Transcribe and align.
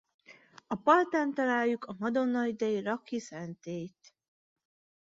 A 0.67 0.75
partján 0.75 1.33
találjuk 1.33 1.85
a 1.85 1.95
Madonna 1.99 2.51
dei 2.51 2.81
Laghi-szentélyt. 2.83 4.15